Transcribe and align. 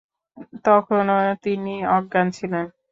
তখনও 0.65 1.19
তিনি 1.43 1.73
অজ্ঞান 1.95 2.27
ছিলেন। 2.37 2.65